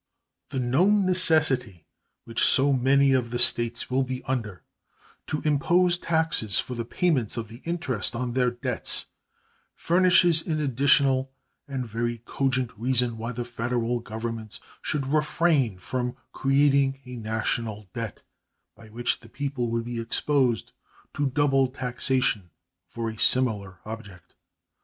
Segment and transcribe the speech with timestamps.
[0.49, 1.85] The known necessity
[2.23, 4.63] which so many of the States will be under
[5.27, 9.05] to impose taxes for the payment of the interest on their debts
[9.75, 11.31] furnishes an additional
[11.67, 18.23] and very cogent reason why the Federal Governments should refrain from creating a national debt,
[18.75, 20.71] by which the people would be exposed
[21.13, 22.49] to double taxation
[22.87, 24.33] for a similar object.